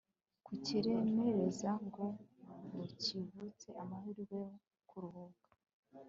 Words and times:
kukiremereza 0.45 1.69
ngo 1.85 2.05
mukivutse 2.75 3.69
amahirwe 3.81 4.35
yo 4.43 4.49
kuruhuka 4.89 5.51